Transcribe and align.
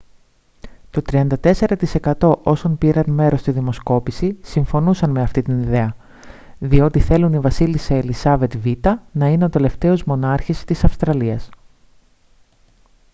το 0.91 1.01
34% 1.11 2.35
όσων 2.43 2.77
πήραν 2.77 3.03
μέρος 3.13 3.39
στη 3.39 3.51
δημοσκόπηση 3.51 4.37
συμφωνούσαν 4.41 5.09
με 5.09 5.21
αυτή 5.21 5.41
την 5.41 5.59
ιδέα 5.61 5.95
διότι 6.59 6.99
θέλουν 6.99 7.33
η 7.33 7.39
βασίλισσα 7.39 7.95
ελισάβετ 7.95 8.57
β΄να 8.57 9.27
είναι 9.29 9.45
ο 9.45 9.49
τελευταίος 9.49 10.03
μονάρχης 10.03 10.63
της 10.63 10.83
αυστραλίας 10.83 11.49